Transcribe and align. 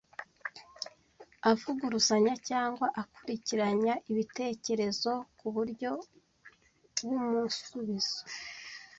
avuguruzanya 1.51 2.33
cyangwa 2.49 2.85
akurikiranya 3.01 3.93
ibitekerezo 4.11 5.11
ku 5.37 5.47
buryo 5.55 5.91
w’umusubizo 7.07 8.19